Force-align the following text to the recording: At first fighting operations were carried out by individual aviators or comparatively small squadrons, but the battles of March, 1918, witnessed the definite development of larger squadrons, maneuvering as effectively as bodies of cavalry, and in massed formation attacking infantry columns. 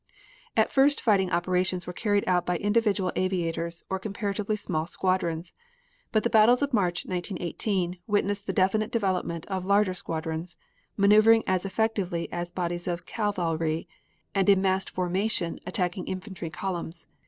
At 0.57 0.71
first 0.71 0.99
fighting 0.99 1.29
operations 1.29 1.85
were 1.85 1.93
carried 1.93 2.23
out 2.27 2.43
by 2.43 2.57
individual 2.57 3.11
aviators 3.15 3.83
or 3.87 3.99
comparatively 3.99 4.55
small 4.55 4.87
squadrons, 4.87 5.53
but 6.11 6.23
the 6.23 6.29
battles 6.31 6.63
of 6.63 6.73
March, 6.73 7.05
1918, 7.05 7.99
witnessed 8.07 8.47
the 8.47 8.51
definite 8.51 8.89
development 8.89 9.45
of 9.45 9.63
larger 9.63 9.93
squadrons, 9.93 10.57
maneuvering 10.97 11.43
as 11.45 11.67
effectively 11.67 12.27
as 12.33 12.49
bodies 12.51 12.87
of 12.87 13.05
cavalry, 13.05 13.87
and 14.33 14.49
in 14.49 14.59
massed 14.59 14.89
formation 14.89 15.59
attacking 15.67 16.07
infantry 16.07 16.49
columns. 16.49 17.05